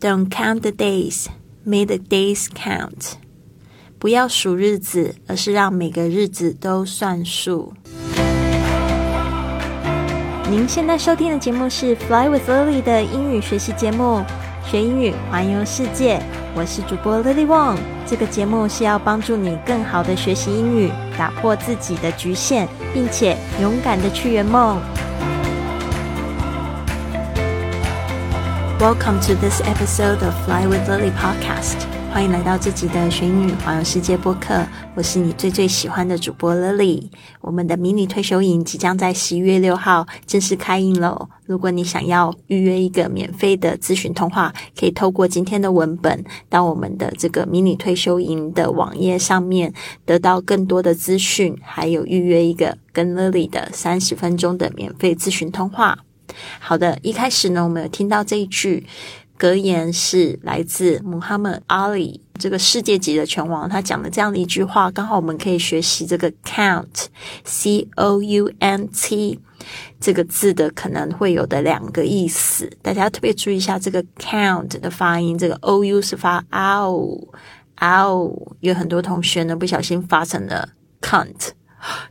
[0.00, 1.26] Don't count the days,
[1.64, 3.14] make the days count。
[3.98, 7.72] 不要数日子，而是让每个日子都算数。
[10.48, 14.24] 您现在收听的节目是《Fly with Lily》的英语学习节目，
[14.70, 16.22] 学英语环游世界。
[16.54, 17.76] 我是主播 Lily Wong。
[18.06, 24.80] 这个节目是要帮助你更好的学习英语，打破自己的局限，并且勇敢的去圆梦。
[28.80, 31.78] Welcome to this episode of Fly with Lily podcast.
[32.12, 34.64] 欢迎来到自己的学英语环游世界播客，
[34.94, 37.08] 我是你最最喜欢的主播 Lily。
[37.40, 41.28] 我们的迷你退休营即将在十一月六号正式开营喽！
[41.44, 49.74] 如果你想要预约一个免费的咨询通话，可以透过今天的文本到我们的这个迷你退休营的网页上面，
[50.06, 55.98] 得到更多的资讯，还有预约一个跟 Lily 的三十分钟的免费咨询通话。
[56.60, 58.86] 好的，一开始呢，我们有听到这一句。
[59.40, 69.38] 格言是来自穆罕默德·阿里这个世界级的拳王，他讲的这样的一句话，刚好我们可以学习这个 “count”（c o u n t）
[70.00, 72.68] 这个字的可能会有的两个意思。
[72.82, 81.50] 大家特别注意一下这个 “count” 的发音，这个 “o u” 是发 “ow”，“ow”，有很多同学呢不小心发成了 “count”。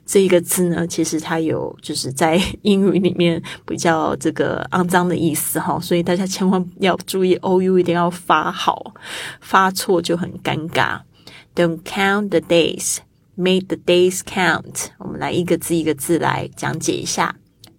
[0.06, 8.94] 这一个字呢，其实它有就是在英语里面比较这个肮脏的意思哈，所以大家千万要注意，o u 一定要发好，
[9.42, 11.02] 发错就很尴尬。
[11.56, 12.98] Don't count the days,
[13.36, 14.88] make the days count。
[15.00, 17.36] 我们来一个字一个字来讲解一下。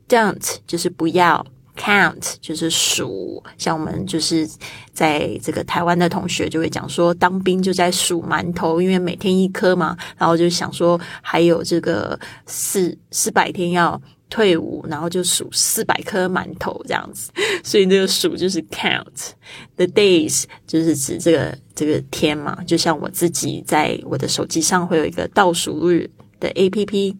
[0.09, 1.47] Don't 就是不要。
[1.78, 4.46] Count 就是数，像我们就是
[4.92, 17.30] 在这个台湾的同学就会讲说，当兵就在数馒头，因为每天一颗嘛，然后就想说还有这个四四百天要退伍，然后就数四百颗馒头这样子，
[17.62, 19.30] 所以这个数就是 count。
[19.76, 27.16] The days 就是指这个这个天嘛，就像我自己在我的手机上会有一个倒数日的 A P P。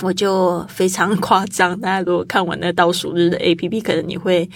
[0.00, 4.48] 我就非常夸张，大家如果看完那倒数日的 A P P，可能你会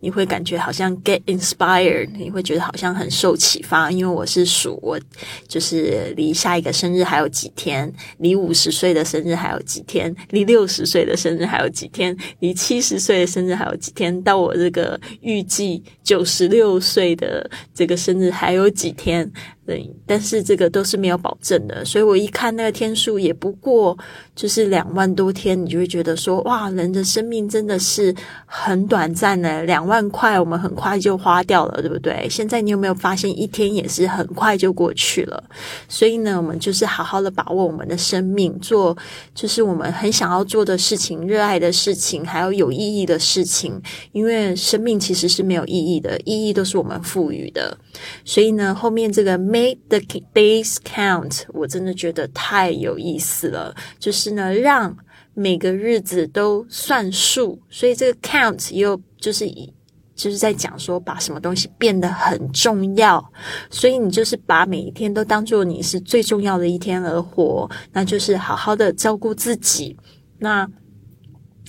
[0.00, 4.98] 你会感觉好像 get inspired，你会觉得好像很受启发，因为我是数我
[5.46, 19.30] 就是离下一个生日还有几天，离五十岁的生日还有几天，离六十岁的生日还有几天，离七十岁的生日还有几天，到我这个预计九十六岁的这个生日还有几天。
[19.68, 23.94] 对，但是这个都是没有保证的，所以我一看那个天数也不过
[24.34, 28.14] 就是两万多天，你就会觉得说，哇，人的生命真的是
[28.46, 32.26] 很短暂的，两万块我们很快就花掉了，对不对？
[32.30, 35.44] 现在你有没有发现一天也是很快就过去了？
[35.86, 38.96] 所以呢，我们就是好好的把握我们的生命，做
[39.34, 43.78] 就是我们很想要做的事情、热爱的事情，还有有意义的事情，
[44.12, 47.76] 因为生命其实是没有意义的，意义都是我们赋予的。
[48.24, 49.98] 所以呢，后面这个 make the
[50.32, 53.74] days count，我真的觉得太有意思了。
[53.98, 54.96] 就是呢，让
[55.34, 57.60] 每个日子都算数。
[57.68, 59.72] 所以这个 count 又就是以
[60.14, 63.32] 就是在讲说，把什么东西变得很重要。
[63.70, 69.96] 所以你就是把每一天都当做你是最重要的一天而活，那就是好好的照顾自己。
[70.38, 70.68] 那。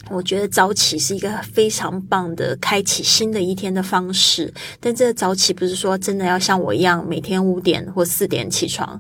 [0.10, 9.00] 我觉得早起是一个非常棒的开启新的一天的方式，但这个早起不是说真的要像我一样每天五点或四点起床。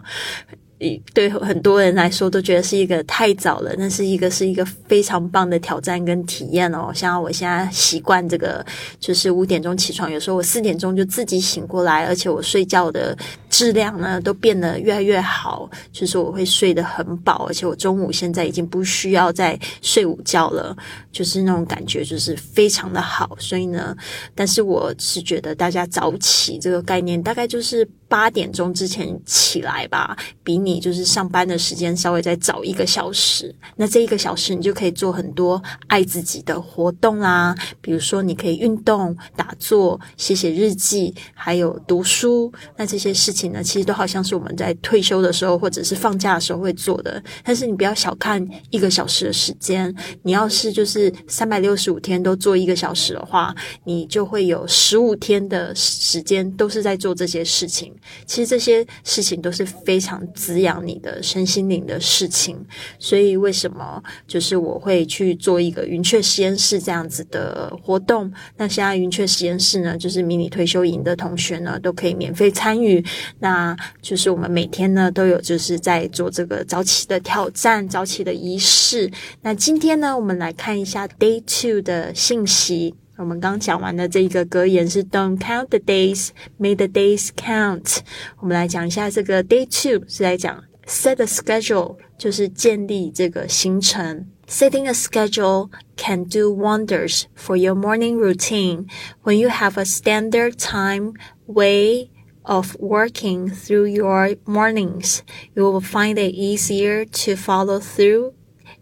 [1.13, 6.89] 对很多人来说都觉得是一个太早了，那是一个是一个非常棒的挑战跟体验哦。
[6.93, 8.65] 像我现在习惯这个，
[8.97, 13.17] 就是五点钟起床，有时候我四点钟就自己醒过来，而且我睡觉的
[13.49, 20.73] 质量呢都变得越来越好，就是我会睡得很饱，而且我中午现在已经不需要再睡午觉了，
[21.11, 23.35] 就是那种感觉就是非常的好。
[23.37, 23.93] 所以呢，
[24.33, 30.79] 但是我是觉得大家早起这个概念大概就是八点钟之前起来吧，比你。
[30.79, 42.51] 就是上班的时间稍微再早一个小时，那这一个小时你就可以做很多爱自己的活动啦，比如说你可以运动、打坐、写写日记，还有读书。
[42.77, 47.21] 那这些事情呢，其实都好像是我们在退休的时候或者是放假的时候会做的。
[47.43, 49.93] 但是你不要小看一个小时的时间，
[50.23, 53.53] 你要是就是三百六十五天都做一个小时的话，
[53.83, 57.93] 你就会有十五天的时间都是在做这些事情。
[58.27, 60.59] 其实这些事情都是非常滋。
[60.59, 62.57] 养你的身心灵的事情，
[62.99, 68.29] 所以为什么就是我会去做一个云雀实验室这样子的活动？
[68.57, 73.01] 那现在云雀实验室呢，就是迷你退休营的同学呢都可以免费参与。
[73.39, 79.09] 那就是我们每天呢都有就是在做这个早起的挑战、早起的仪式。
[79.41, 82.95] 那今天呢，我们来看一下 Day Two 的信息。
[83.18, 87.98] 我们刚讲完的这一个格言是 "Don't count the days, make the days count"。
[88.40, 94.26] 我们来讲一下这个 Day Two 是来讲 set a schedule，就是建立这个行程。
[94.46, 98.86] Setting a schedule can do wonders for your morning routine.
[99.22, 101.14] When you have a standard time
[101.46, 102.10] way
[102.42, 105.20] of working through your mornings,
[105.54, 108.34] you will find it easier to follow through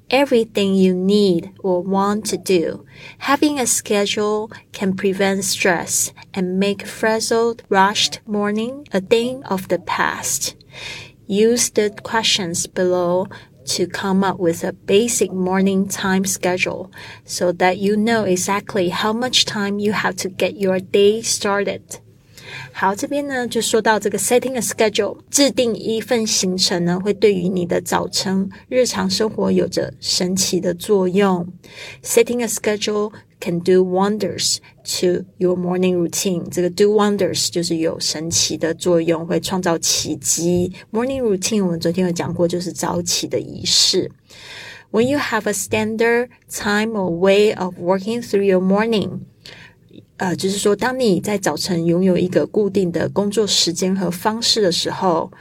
[0.10, 2.86] everything you need or want to do.
[3.20, 9.80] Having a schedule can prevent stress and make frazzled, rushed morning a thing of the
[9.80, 10.56] past.
[11.28, 13.28] Use the questions below
[13.66, 16.90] to come up with a basic morning time schedule
[17.26, 22.00] so that you know exactly how much time you have to get your day started.
[22.80, 31.52] 好，这边呢就说到这个 setting a schedule，制定一份行程呢，会对于你的早晨日常生活有着神奇的作用。
[32.04, 36.48] Setting a schedule can do wonders to your morning routine。
[36.52, 40.72] 这个 do wonders 就是有神奇的作用，会创造奇迹。
[40.92, 44.12] Morning routine 我们昨天有讲过，就是早起的仪式。
[44.92, 49.22] When you have a standard time or way of working through your morning。
[50.18, 55.32] 呃，就是说，当你在早晨拥有一个固定的工作时间和方式的时候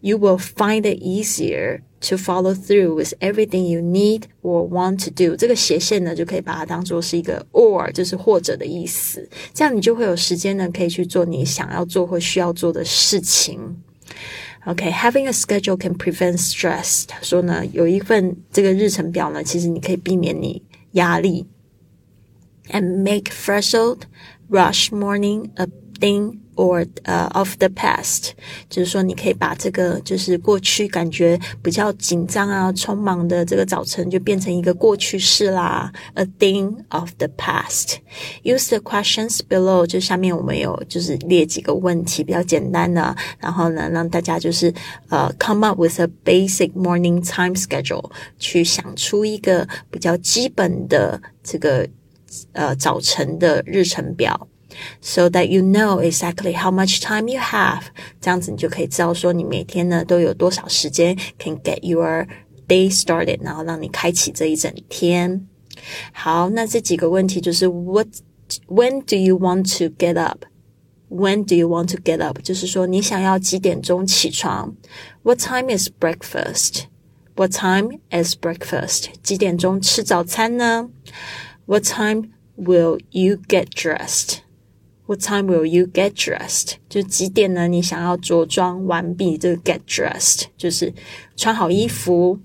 [0.00, 5.10] ，you will find it easier to follow through with everything you need or want to
[5.10, 5.34] do。
[5.34, 9.26] 这个斜线呢，就可以把它当做是一个 or，就是或者的意思。
[9.54, 13.58] 这样你就会有时间呢，可以去做你想要做或需要做的事情。
[14.66, 17.04] OK，having a schedule can prevent stress。
[17.08, 21.46] 他说呢，有一份这个日程表呢，其实你可以避免你压力。
[22.69, 24.01] and make frazzled
[24.49, 25.67] rush morning a
[25.99, 28.31] thing or uh of the past，
[28.69, 44.71] 就是说你可以把这个就是过去感觉比较紧张啊、匆忙的这个早晨，就变成一个过去式啦，a thing of the past。Use the questions below，就下面我们有就是列几个问题比较简单的，然后呢让大家就是
[45.09, 51.87] 呃 come up with a basic morning time schedule，去想出一个比较基本的这个。
[52.53, 54.47] 呃早晨的日程表，
[55.01, 57.83] so that you know exactly how much time you have。
[58.19, 62.27] 这样子你就可以知道说你每天呢都有多少时间 can get your
[62.67, 65.47] day started，然后让你开启这一整天。
[66.11, 68.07] 好，那这几个问题就是 What
[68.67, 70.45] when do you want to get up?
[71.09, 72.39] When do you want to get up？
[72.41, 74.75] 就是说你想要几点钟起床？
[75.21, 76.85] What time is breakfast?
[77.35, 79.05] What time is breakfast？
[79.21, 80.89] 几点钟吃早餐呢
[81.67, 84.39] ？What time will you get dressed?
[85.05, 86.75] What time will you get dressed?
[86.87, 87.67] 就几点呢？
[87.67, 89.37] 你想要着装完毕？
[89.37, 90.93] 这个 get dressed 就是
[91.35, 92.39] 穿好衣服。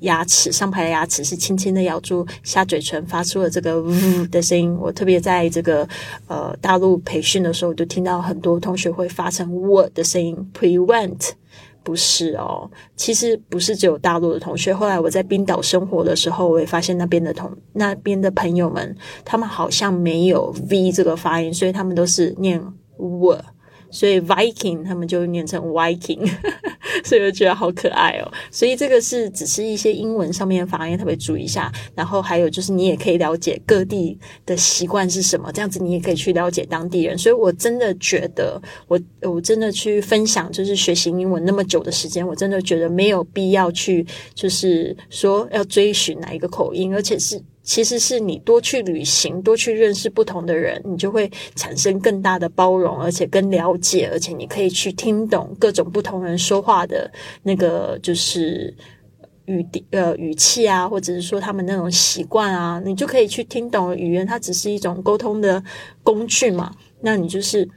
[0.00, 4.74] 牙齿上排的牙齿是轻轻的咬住下嘴唇，发出了这个 v 的声音。
[4.74, 5.86] 我特别在这个
[6.26, 11.32] 呃大陆培训的时候，我就听到很多同学会发成 w 的声音，prevent。
[11.82, 14.74] 不是哦，其实不是只有大陆的同学。
[14.74, 22.62] 后来我在冰岛生活的时候，我也发现那边的同那边的朋友们，他们好像没有 v 这个发音，所以他们都是念
[22.96, 23.38] W，。
[23.92, 26.24] 所以 Viking 他们就念成 Viking，
[27.04, 28.32] 所以我觉得好可爱哦。
[28.50, 31.70] 所以这个是只是一些英文上面的发音，特别注意一下。
[31.94, 37.16] 然后还有就是你也可以了解各地的习惯是什么，这样子你也可以去了解当地人。
[37.16, 47.40] 所以我真的觉得，我我真的去分享，就是学习英文那么久的时间，我真的觉得没有必要去，就是说要追寻哪一个口音，而且是。
[47.62, 57.10] 其实是你多去旅行，多去认识不同的人，你就会产生更大的包容，而且更了解，而且你可以去听懂各种不同人说话的
[57.42, 58.74] 那个就是
[59.44, 64.26] 语呃语气啊，或者是说他们那种习惯啊，你就可以去听懂语言。
[64.26, 65.62] 它只是一种沟通的
[66.02, 66.74] 工具嘛。
[67.00, 67.68] 那你就是。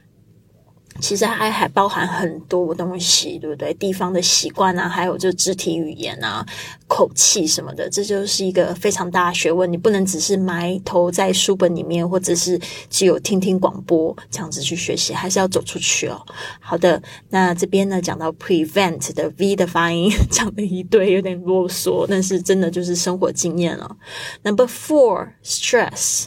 [1.00, 3.74] 其实还还包含很多东西，对不对？
[3.74, 6.46] 地方的习惯啊，还有就肢体语言啊、
[6.86, 9.70] 口气什么的，这就是一个非常大的学问。
[9.70, 12.58] 你不能只是埋头在书本里面，或者是
[12.88, 16.24] 只有听听广播这样子去学习，还是要走出去哦。
[16.60, 23.96] 好的，那这边呢讲到 prevent 的 v 的发音，讲了一堆，有点啰嗦，但是真的就是生活经验了。
[24.42, 26.26] Number four, stress,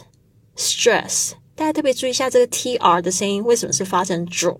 [0.56, 1.32] stress.
[1.58, 4.56] 大家特别注意一下这个 t r 的声音，为什么是发成 dr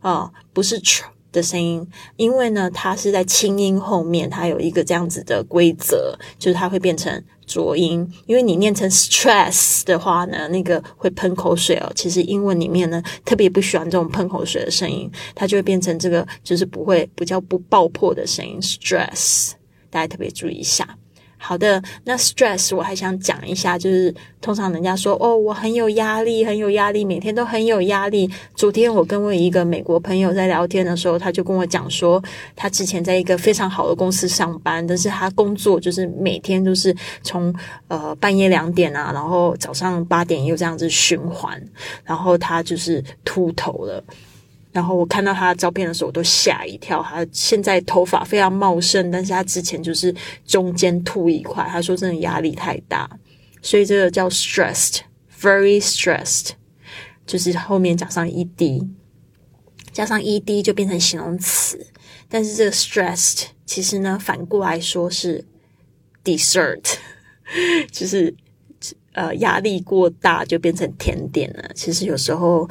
[0.00, 1.88] 啊，不是 tr 的声音？
[2.16, 8.04] 因为呢，它是在清音后面，它有一个这样子的规则，就是它会变成浊音。
[8.26, 11.92] 因为你念成 stress 的话呢，那个会喷口水哦。
[11.94, 19.52] 其实英文里面呢，特别不喜欢这种喷口水的声音，它就会变成这个，就是不会比较不爆破的声音 stress。
[19.90, 20.98] 大家特别注意一下。
[21.38, 28.28] 好的，那 stress 我还想讲一下，就是通常人家说哦，我很有压力，很有压力，每天都很有压力。
[28.54, 32.22] 昨天我跟我一个美国朋友在聊天的时候，他就跟我讲说，
[32.56, 37.54] 他之前在一个非常好的公司上班，但是他工作就是每天都是从
[37.88, 41.62] 呃半夜两点啊，然后早上八点又这样子循环，
[42.04, 44.02] 然后他就是秃头了。
[44.76, 47.02] 然后我看到他的照片的时候，我都吓一跳。
[47.02, 50.14] 他现在头发非常茂盛，但是他之前就是
[50.44, 51.66] 中间秃一块。
[51.66, 53.08] 他说真的压力太大，
[53.62, 56.50] 所以这个叫 stressed，very stressed，
[57.26, 58.86] 就是后面加上 ed，
[59.94, 61.86] 加上 ed 就变成形容词。
[62.28, 65.42] 但是这个 stressed 其实呢，反过来说是
[66.22, 66.96] dessert，
[67.90, 68.34] 就是
[69.14, 71.70] 呃压力过大就变成甜点了。
[71.74, 72.68] 其实有时候。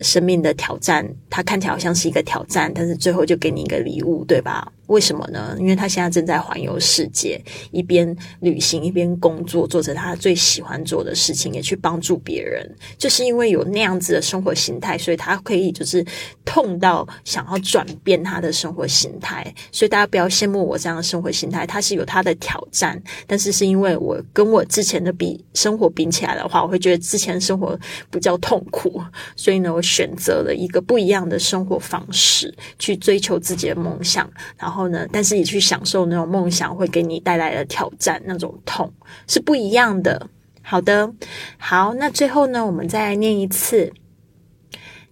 [0.00, 4.72] 生命的挑战，它看起来好像是一个挑战，但是最后就给你一个礼物，对吧？
[4.88, 5.56] 为什么呢？
[5.58, 7.40] 因为他现在正在环游世界，
[7.70, 12.66] 一边旅行一边工作，做着他最喜欢做的事情，也去帮助别人。
[12.96, 16.02] 就是因为有那样子的生活形态，所以他可以就是
[16.42, 19.54] 痛到想要转变他的生活形态。
[19.70, 27.78] 所以大家不要羡慕我这样的生活形态，他是有他的挑战，但是是因为我跟我之前的比生活比起来的话，我会觉得之前生活
[28.10, 29.02] 比较痛苦，
[29.36, 34.26] 所以呢，我选择了一个不一样的生活方式，去追求自己的梦想，
[34.56, 34.77] 然后。
[34.77, 35.07] 后呢？
[35.11, 38.91] 但是你去享受那种梦想会给你带来的挑战，那种痛
[39.27, 40.29] 是不一样的。
[40.61, 41.13] 好的，
[41.57, 43.93] 好，那最后呢，我们再来念一次。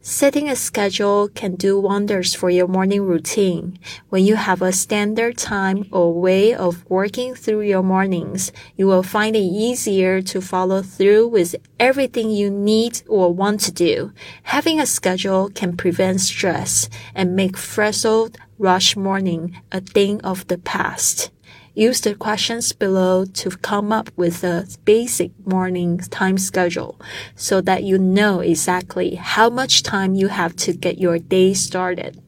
[0.03, 3.75] Setting a schedule can do wonders for your morning routine.
[4.09, 9.03] When you have a standard time or way of working through your mornings, you will
[9.03, 14.11] find it easier to follow through with everything you need or want to do.
[14.45, 20.58] Having a schedule can prevent stress and make frazzled rush morning a thing of the
[20.58, 21.30] past.
[21.74, 26.98] Use the questions below to come up with a basic morning time schedule
[27.34, 32.22] so that you know exactly how much time you have to get your day started.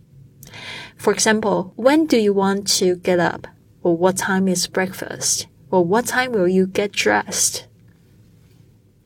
[0.99, 3.47] For example, when do you want to get up?
[3.83, 5.47] Or what time is breakfast?
[5.71, 7.68] Or what time will you get dressed?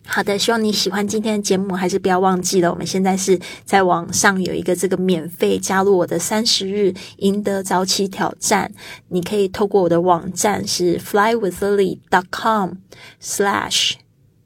[0.04, 8.72] 好的，希望你喜欢今天的节目，还是不要忘记了，我们现在是在网上有一个这个免费加入我的三十日赢得早起挑战，
[9.08, 13.92] 你可以透过我的网站是 flywithlily.com/slash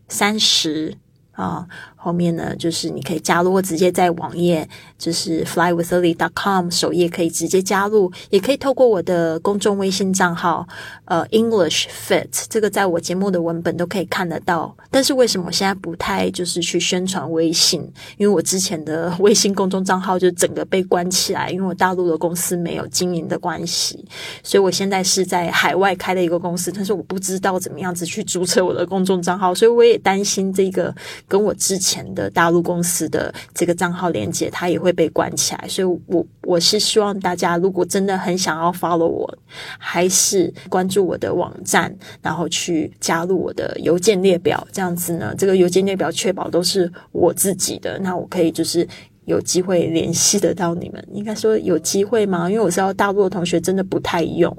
[0.08, 0.98] 三十
[1.32, 1.66] 啊。
[2.06, 10.64] 后面呢，就是你可以加入，或直接在网页，就是 flywithlily.com 首页可以直接加入，也可以透过我的公众微信账号，
[11.06, 14.72] 呃，English Fit，这个在我节目的文本都可以看得到。
[14.88, 17.80] 但是为什么我现在不太就是去宣传微信？
[18.18, 24.04] 因为我之前的微信公众账号就整个被关起来，因为我大陆的公司没有经营的关系，
[24.44, 30.94] 所以我现在是在海外开了一个公司，但是我不知道怎么样子去注册我的公众账号，所以我也担心这个
[31.26, 31.95] 跟我之前。
[32.14, 39.38] 的大陆公司的这个账号连接，它也会被关起来，所以我我是希望大家如果真的很想要 follow 我，
[39.78, 48.86] 还是关注我的网站，然后去加入我的邮件列表，这样子呢，这个邮件列表确保都是我自己的，那我可以就是。
[49.26, 52.48] 有机会联系得到你们，应该说有机会吗？
[52.48, 54.56] 因为我知道大陆的同学真的不太用，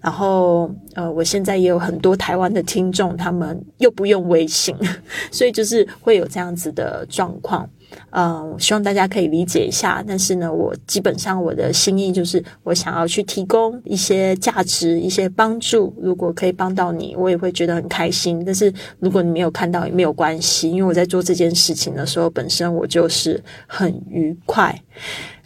[0.00, 4.74] 然后呃，我现在也有很多台湾的听众，他们又不用微信，
[5.30, 7.68] 所以就是会有这样子的状况。
[8.10, 10.02] 嗯，希望大家可以理解一下。
[10.06, 15.94] 但是呢，我基本上我的心意就是，我想要去提供一些价值、一些帮助。
[16.00, 18.42] 如果可以帮到你，我也会觉得很开心。
[18.44, 24.80] 但是如果你没有看到，也没有关系，因为我在做这件事情的时候，本身我就是很愉快。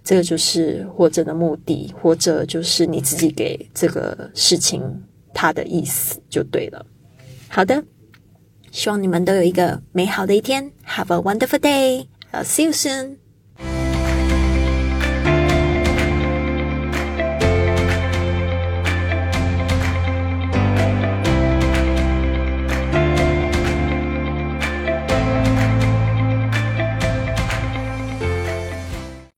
[0.03, 4.83] 这个就是活着的目的，或者就是你自己给这个事情
[5.35, 6.85] 它的意思就对了。
[7.49, 7.85] 好的，
[8.73, 10.73] 希望你们都有一个美好的一天。
[10.87, 12.07] Have a wonderful day.
[12.33, 13.30] 呃，see you soon。